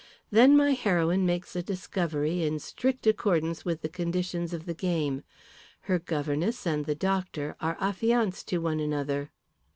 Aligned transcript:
Then 0.31 0.57
my 0.57 0.71
heroine 0.71 1.27
makes 1.27 1.55
a 1.55 1.61
discovery 1.61 2.41
in 2.41 2.57
strict 2.57 3.05
accordance 3.05 3.63
with 3.63 3.83
the 3.83 3.87
conditions 3.87 4.51
of 4.51 4.65
the 4.65 4.73
game. 4.73 5.21
Her 5.81 5.99
governess 5.99 6.65
and 6.65 6.85
the 6.87 6.95
doctor 6.95 7.55
are 7.61 7.77
affianced 7.79 8.47
to 8.47 8.57
one 8.57 8.79
another." 8.79 9.29